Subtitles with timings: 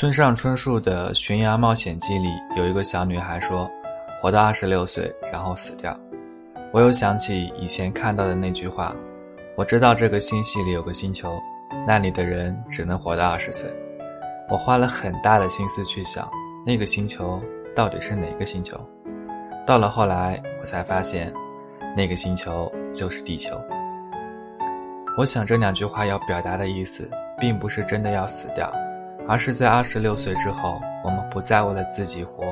[0.00, 3.70] 村上春树的《悬崖冒险记》里有一个小女孩说
[4.18, 5.94] ：“活到二十六岁，然后死掉。”
[6.72, 8.96] 我又想起以前看到的那句话
[9.58, 11.38] ：“我知道这个星系里有个星球，
[11.86, 13.68] 那里的人只能活到二十岁。”
[14.48, 16.26] 我花了很大的心思去想，
[16.64, 17.38] 那个星球
[17.76, 18.80] 到底是哪个星球？
[19.66, 21.30] 到了后来，我才发现，
[21.94, 23.54] 那个星球就是地球。
[25.18, 27.06] 我想这两句话要表达的意思，
[27.38, 28.72] 并不是真的要死掉。
[29.30, 32.42] 而是在二十六岁之后，我们不再为了自己活，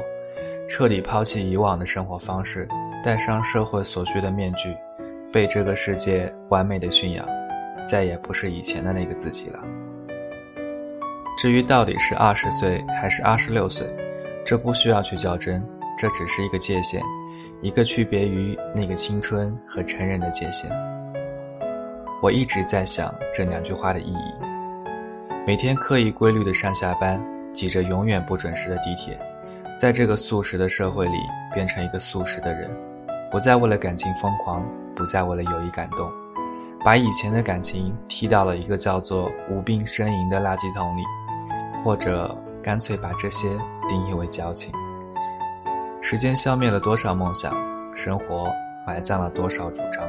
[0.69, 2.69] 彻底抛弃以往的生活方式，
[3.03, 4.77] 戴上社会所需的面具，
[5.33, 7.27] 被这个世界完美的驯养，
[7.85, 9.59] 再也不是以前的那个自己了。
[11.37, 13.85] 至于到底是二十岁还是二十六岁，
[14.47, 15.61] 这不需要去较真，
[15.99, 17.03] 这只是一个界限，
[17.61, 20.71] 一个区别于那个青春和成人的界限。
[22.23, 24.48] 我一直在想这两句话的意义。
[25.49, 27.19] 每天刻意规律的上下班，
[27.51, 29.19] 挤着永远不准时的地铁，
[29.79, 31.17] 在这个速食的社会里，
[31.55, 32.71] 变成一个速食的人，
[33.31, 34.63] 不再为了感情疯狂，
[34.95, 36.13] 不再为了友谊感动，
[36.85, 41.03] 把以前的感情踢到了一个叫做无病呻吟的垃圾桶里，
[41.83, 43.49] 或者干脆把这些
[43.89, 44.71] 定义为矫情。
[46.03, 47.57] 时间消灭了多少梦想，
[47.95, 48.53] 生活
[48.87, 50.07] 埋葬了多少主张。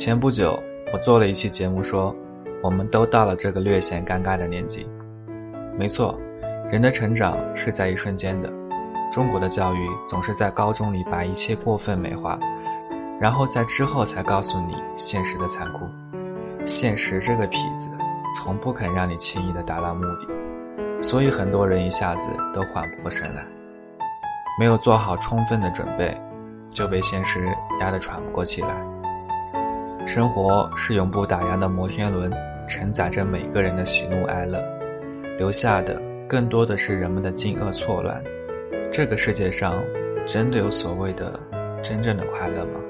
[0.00, 0.58] 前不久，
[0.94, 2.16] 我做了一期节目，说
[2.62, 4.88] 我们都到了这个略显尴尬的年纪。
[5.78, 6.18] 没错，
[6.72, 8.50] 人的成长是在一瞬间的。
[9.12, 12.40] 中国的教育总是在高中里把一切过分美化，
[13.20, 15.86] 然后在之后才告诉你现实的残酷。
[16.64, 17.86] 现实这个痞子，
[18.34, 23.44] 从不肯让你轻易的达到目的，所以很多人一下子都缓不过神来，
[24.58, 26.18] 没有做好充分的准备，
[26.70, 28.82] 就被现实压得喘不过气来。
[30.12, 32.32] 生活是永不打烊的摩天轮，
[32.66, 34.60] 承载着每个人的喜怒哀乐，
[35.38, 38.20] 留下的更多的是人们的惊愕错乱。
[38.90, 39.80] 这个世界上，
[40.26, 41.38] 真的有所谓的
[41.80, 42.80] 真正的快乐吗？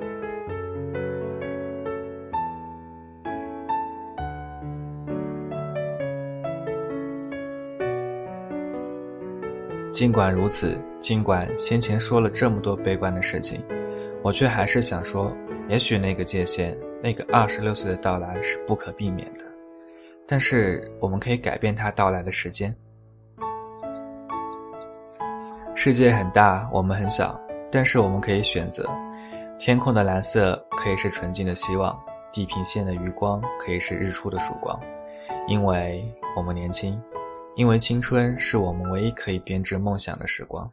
[9.92, 13.62] 尽管如此，尽管先前说了这么多悲观的事情，
[14.22, 15.30] 我却还是想说，
[15.69, 16.75] 也许那个界限。
[17.03, 19.44] 那个二十六岁的到来是不可避免的，
[20.27, 22.75] 但是我们可以改变它到来的时间。
[25.75, 27.41] 世界很大，我们很小，
[27.71, 28.87] 但是我们可以选择。
[29.59, 31.99] 天空的蓝色可以是纯净的希望，
[32.33, 34.78] 地平线的余光可以是日出的曙光，
[35.49, 36.05] 因为
[36.37, 37.03] 我们年轻，
[37.56, 40.71] 因为青春是我们唯一可以编织梦想的时光。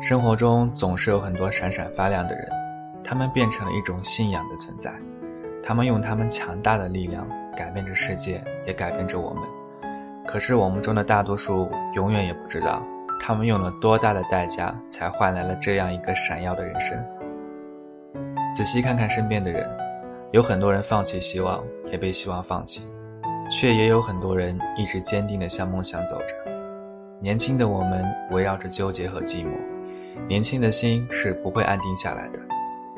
[0.00, 2.48] 生活中总是有很多闪闪发亮的人，
[3.04, 4.90] 他们变成了一种信仰的存在，
[5.62, 9.42] 他们用他们强大的力量改变着世界，也改变着我们。
[10.26, 12.82] 可是我们中的大多数永远也不知道，
[13.20, 16.98] 他们用了多大的代价才换来了这样一个闪耀的人生。
[18.54, 19.68] 仔细看看身边的人，
[20.32, 21.62] 有很多人放弃希望，
[21.92, 22.88] 也被希望放弃，
[23.50, 26.34] 却也有很多人一直坚定地向梦想走着。
[27.20, 29.50] 年轻的我们围绕着纠结和寂寞。
[30.30, 32.38] 年轻的心是不会安定下来的，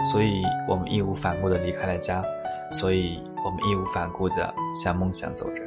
[0.04, 2.22] 所以我们义无反顾地离开了家，
[2.70, 5.62] 所以我们义无反顾地向梦想走着。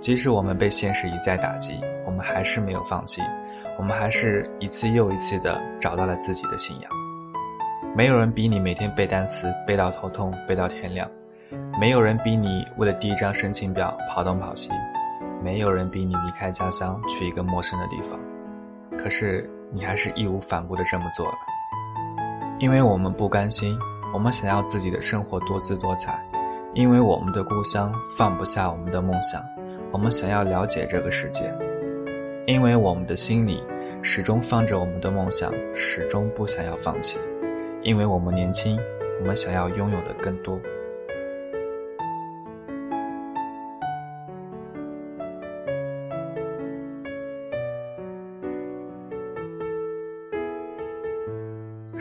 [0.00, 3.22] 即使我们被现实一再打击，我们还是没有放弃，
[3.78, 6.90] 我们还是一次又一次地找到了自己的信仰。
[7.96, 11.10] 没有人逼你每天背单词背到头痛背到天亮，
[11.80, 14.68] 没有人逼你为了第一张申请表跑东跑西，
[15.42, 18.20] 没有人逼你离开家乡去一个陌生的地方。
[18.98, 19.50] 可是。
[19.74, 21.34] 你还是义无反顾地这么做了，
[22.60, 23.76] 因为我们不甘心，
[24.14, 26.16] 我们想要自己的生活多姿多彩，
[26.74, 29.42] 因为我们的故乡放不下我们的梦想，
[29.90, 31.52] 我们想要了解这个世界，
[32.46, 33.64] 因为我们的心里
[34.00, 37.18] 始终放着我们的梦想，始终不想要放弃，
[37.82, 38.78] 因为我们年轻，
[39.20, 40.56] 我们想要拥有的更多。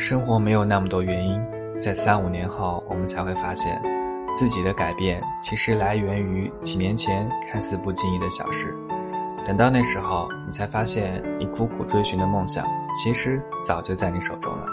[0.06, 1.42] 生活没有那么多原因，
[1.80, 3.82] 在三五年后，我们才会发现，
[4.36, 8.78] 自己的改变其实来源于几年前看似不经意的小事，
[9.46, 14.66] 等到那时候，你才发现你苦苦追寻的梦想，其实早就在你手中了。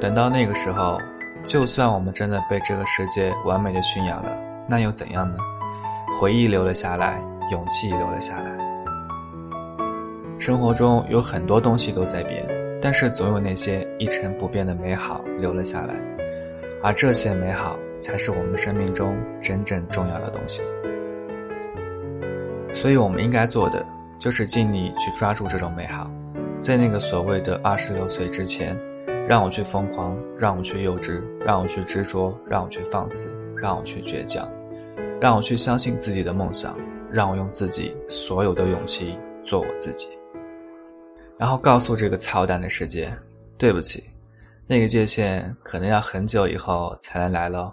[0.00, 0.98] 等到那个时候，
[1.42, 4.34] 就算我们真的被这个世界完美的驯养了，
[4.66, 5.36] 那又怎样呢？
[6.18, 8.50] 回忆留了下来，勇气留了下来。
[10.38, 12.46] 生活中有很多东西都在变，
[12.86, 16.00] 但是总有那些一成不变的美好留了下来，
[16.84, 20.62] 而这些美好才是我们生命中真正重要的东西。
[22.72, 23.84] 所以，我们应该做的
[24.20, 26.08] 就是尽力去抓住这种美好，
[26.60, 28.78] 在那个所谓的二十六岁之前，
[29.26, 34.48] 让我去疯狂，让我去幼稚，让我去执着，让我去放肆，让我去倔强。
[35.20, 36.78] 让我去相信自己的梦想，
[37.10, 40.06] 让我用自己所有的勇气做我自己，
[41.38, 43.12] 然后告诉这个操蛋的世界，
[43.58, 44.04] 对不起，
[44.66, 47.72] 那个界限可能要很久以后才能来喽。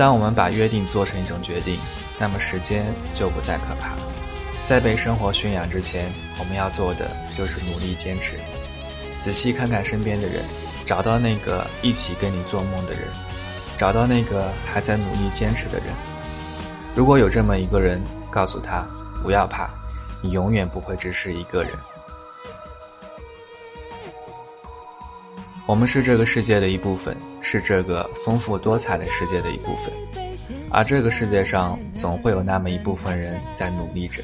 [0.00, 1.78] 当我们把约定做成一种决定，
[2.16, 3.94] 那么时间就不再可怕。
[4.64, 8.40] 在被生活驯养之前，我们要做的就是努力坚持。
[9.18, 10.42] 仔细看看身边的人，
[10.86, 13.02] 找到那个一起跟你做梦的人，
[13.76, 15.88] 找到那个还在努力坚持的人。
[16.94, 18.80] 如果有这么一个人，告诉他
[19.22, 19.68] 不要怕，
[20.22, 21.72] 你永远不会只是一个人。
[25.66, 27.14] 我们是这个世界的一部分，
[27.52, 29.92] 是这个丰富多彩的世界的一部分，
[30.70, 34.22] 而这个世界上总会有那么一部分人在努力着，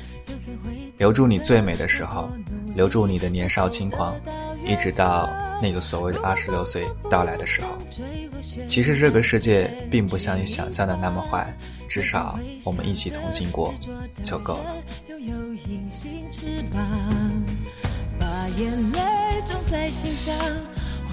[0.96, 2.30] 留住你最美的时候，
[2.76, 4.14] 留住你的年少轻狂，
[4.64, 5.28] 一直到
[5.60, 7.76] 那个所谓的二十六岁到来的时候。
[8.64, 11.52] 其实这个世界并不像你想象的那么坏，
[11.88, 13.74] 至少我们一起同行过
[14.22, 14.76] 就够了。
[18.20, 20.32] 把眼泪装在心上。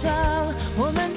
[0.00, 0.10] 上
[0.78, 1.09] 我们